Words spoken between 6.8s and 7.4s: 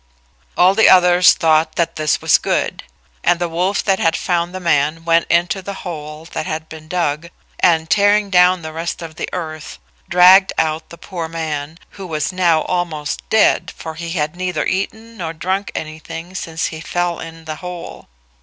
dug,